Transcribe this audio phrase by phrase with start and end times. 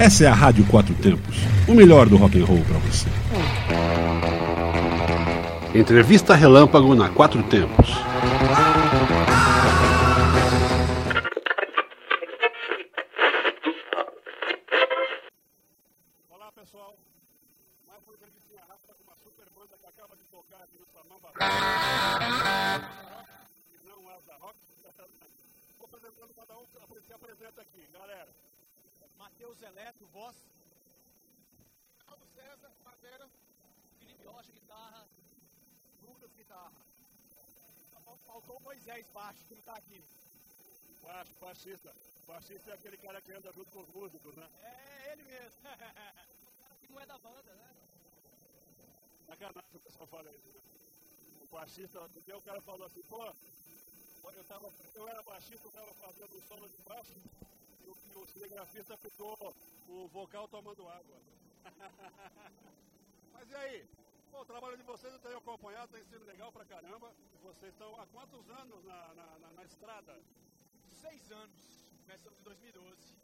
[0.00, 1.36] Essa é a Rádio Quatro Tempos,
[1.68, 3.06] o melhor do rock and roll para você.
[5.74, 7.90] Entrevista Relâmpago na Quatro Tempos.
[16.30, 16.96] Olá pessoal,
[17.86, 21.28] mais uma entrevistinha rápida com uma super banda que acaba de tocar aqui no Samamba.
[23.84, 24.56] Não Asa Rock.
[25.78, 26.64] Vou apresentando cada um,
[27.06, 28.49] se apresenta aqui, galera.
[29.20, 30.36] Matheus Eletro, voz.
[32.06, 33.28] Paulo César, batera.
[33.98, 35.06] Felipe Rocha, guitarra.
[36.02, 36.72] Lucas, guitarra.
[38.26, 40.02] Faltou o Moisés baixo, que não tá aqui.
[41.02, 41.94] Baixo, baixista.
[42.26, 44.48] Baixista é aquele cara que anda junto com os músicos, né?
[44.62, 45.60] É ele mesmo.
[46.80, 47.70] que não é da banda, né?
[49.26, 50.48] Sacanagem o pessoal fala isso.
[50.48, 50.60] Né?
[51.42, 53.22] O baixista, o cara falou assim, pô,
[54.32, 57.14] eu, tava, eu era baixista, eu tava fazendo o solo de baixo,
[57.90, 59.36] o, o cinegrafista ficou
[59.88, 61.16] o vocal tomando água.
[63.34, 63.88] Mas e aí?
[64.30, 67.12] Bom, o trabalho de vocês eu tenho acompanhado, tem sido legal pra caramba.
[67.42, 70.16] Vocês estão há quantos anos na, na, na, na estrada?
[71.00, 71.60] Seis anos.
[72.04, 73.16] Começamos em 2012.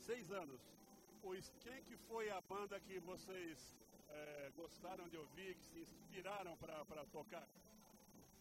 [0.00, 0.60] Seis anos.
[1.22, 3.74] Pois quem que foi a banda que vocês
[4.10, 7.46] é, gostaram de ouvir, que se inspiraram para tocar?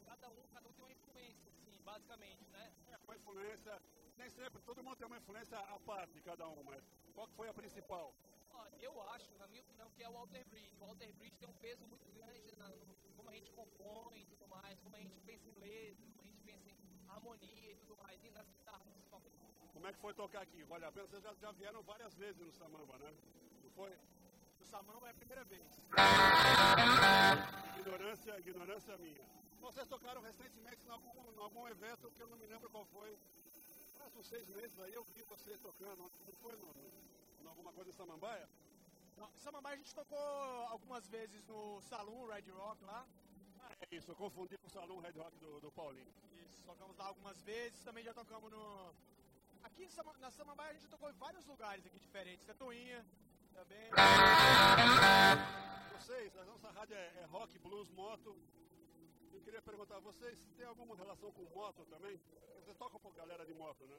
[0.05, 2.71] Cada um, cada um tem uma influência, assim, basicamente, né?
[2.91, 3.81] É, uma influência,
[4.17, 7.47] nem sempre, todo mundo tem uma influência à parte, cada um, mas qual que foi
[7.47, 8.13] a principal?
[8.53, 10.75] Ó, eu acho, na minha opinião, que é o Walter Bridge.
[10.81, 12.71] O Walter Bridge tem um peso muito grande na,
[13.15, 16.25] como a gente compõe e tudo mais, como a gente pensa em letra, como a
[16.25, 19.37] gente pensa em harmonia e tudo mais, e nas guitarras principalmente.
[19.73, 20.63] Como é que foi tocar aqui?
[20.63, 21.07] Vale a pena?
[21.07, 23.13] Vocês já, já vieram várias vezes no Samamba, né?
[23.63, 23.95] Não foi?
[24.59, 25.63] No Samamba é a primeira vez.
[27.79, 29.23] Ignorância, ignorância minha.
[29.59, 33.17] Vocês tocaram recentemente em algum, em algum evento que eu não me lembro qual foi.
[34.08, 35.97] Faz uns seis meses aí eu vi vocês tocando.
[36.00, 36.73] Não foi no,
[37.44, 38.47] no, alguma coisa em Samambaia?
[39.17, 40.17] Não, Samambaia a gente tocou
[40.69, 43.05] algumas vezes no Salão Red Rock lá.
[43.59, 46.08] Ah, é isso, eu confundi com o Salão Red Rock do, do Paulinho.
[46.31, 48.95] Isso, tocamos lá algumas vezes, também já tocamos no.
[49.64, 49.89] Aqui
[50.21, 53.05] na Samambaia a gente tocou em vários lugares aqui diferentes, Tatuinha
[53.54, 53.89] também.
[55.99, 58.33] Vocês, a nossa rádio é, é rock, blues, moto.
[59.33, 62.17] Eu queria perguntar, vocês têm alguma relação com moto também?
[62.67, 63.98] Vocês tocam com galera de moto, né?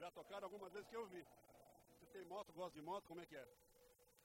[0.00, 1.24] Já tocaram algumas vezes que eu vi.
[2.00, 3.46] Você tem moto, gosta de moto, como é que é?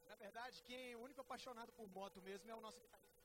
[0.08, 3.22] Na verdade, quem é o único apaixonado por moto mesmo é o nosso guitarrista.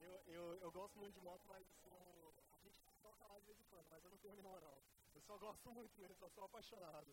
[0.00, 3.58] Eu, eu, eu gosto muito de moto, mas eu, a gente toca lá de vez
[3.58, 4.80] em quando, mas eu não tenho moral.
[5.12, 7.12] Eu só gosto muito mesmo, eu sou apaixonado.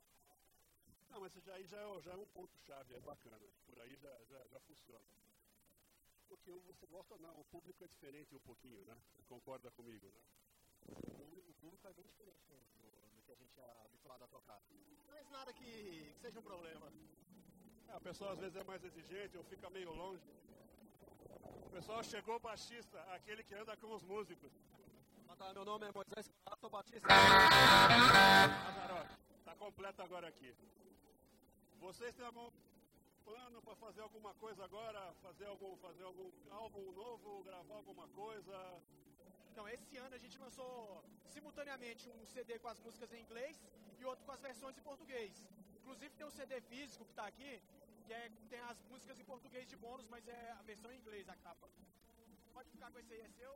[1.10, 3.40] Não, mas já aí já é, já é um ponto-chave, é bacana.
[3.66, 5.04] Por aí já, já, já funciona.
[6.28, 8.96] Porque você gosta ou não, o público é diferente um pouquinho, né?
[9.16, 10.22] Você concorda comigo, né?
[10.88, 12.56] O público é bem diferente do,
[13.16, 14.62] do que a gente é habituado a tocar.
[15.08, 16.92] Mas nada que, seja um problema.
[17.88, 20.30] É, a pessoa às vezes é mais exigente ou fica meio longe.
[21.66, 24.52] O pessoal chegou o baixista, aquele que anda com os músicos.
[25.54, 26.30] Meu nome é Moisés
[26.60, 27.08] sou Batista.
[28.68, 29.16] Azaroque,
[29.46, 30.54] tá completo agora aqui.
[31.80, 32.52] Vocês têm algum
[33.24, 35.14] plano para fazer alguma coisa agora?
[35.22, 37.44] Fazer algum, fazer algum álbum novo?
[37.44, 38.82] Gravar alguma coisa?
[39.60, 43.62] Então, esse ano a gente lançou simultaneamente um CD com as músicas em inglês
[44.00, 45.34] e outro com as versões em português.
[45.76, 47.62] Inclusive tem um CD físico que está aqui,
[48.06, 51.28] que é, tem as músicas em português de bônus, mas é a versão em inglês
[51.28, 51.68] a capa.
[52.54, 53.54] Pode ficar com esse aí, é seu?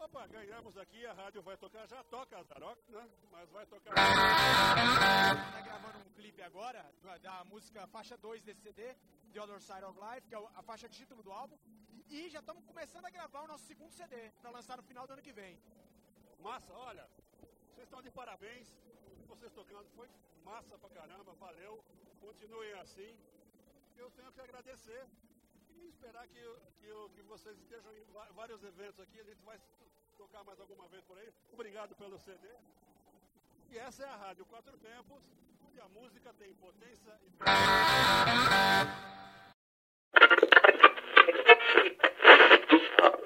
[0.00, 3.08] Opa, ganhamos aqui, a rádio vai tocar, já toca Azarock, né?
[3.30, 3.94] Mas vai tocar.
[3.94, 6.84] Tá gravando um clipe agora
[7.22, 8.96] da música faixa 2 desse CD,
[9.32, 11.56] The Other Side of Life, que é a faixa título do álbum.
[12.08, 15.12] E já estamos começando a gravar o nosso segundo CD, para lançar no final do
[15.14, 15.58] ano que vem.
[16.38, 17.08] Massa, olha,
[17.68, 18.68] vocês estão de parabéns.
[19.26, 20.08] Vocês tocando foi
[20.44, 21.84] massa pra caramba, valeu.
[22.20, 23.18] Continuem assim.
[23.96, 25.06] Eu tenho que agradecer
[25.70, 26.40] e esperar que,
[26.80, 29.20] que, que vocês estejam em vários eventos aqui.
[29.20, 29.60] A gente vai
[30.16, 31.32] tocar mais alguma vez por aí.
[31.52, 32.48] Obrigado pelo CD.
[33.70, 35.22] E essa é a Rádio Quatro Tempos,
[35.66, 39.15] onde a música tem potência e.